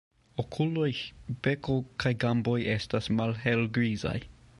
Okuloj, 0.43 0.87
beko 1.47 1.75
kaj 2.05 2.13
gamboj 2.25 2.57
estas 2.77 3.11
malhelgrizaj. 3.21 4.17